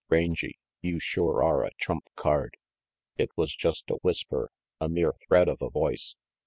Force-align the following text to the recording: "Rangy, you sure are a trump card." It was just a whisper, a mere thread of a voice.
"Rangy, 0.09 0.57
you 0.81 0.99
sure 0.99 1.43
are 1.43 1.63
a 1.63 1.75
trump 1.75 2.05
card." 2.15 2.57
It 3.19 3.29
was 3.35 3.53
just 3.55 3.91
a 3.91 3.99
whisper, 4.01 4.49
a 4.79 4.89
mere 4.89 5.13
thread 5.27 5.47
of 5.47 5.61
a 5.61 5.69
voice. 5.69 6.15